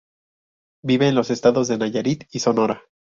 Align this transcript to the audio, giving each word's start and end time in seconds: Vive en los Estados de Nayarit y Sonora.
Vive 0.83 1.09
en 1.09 1.13
los 1.13 1.29
Estados 1.29 1.67
de 1.67 1.77
Nayarit 1.77 2.23
y 2.31 2.39
Sonora. 2.39 2.81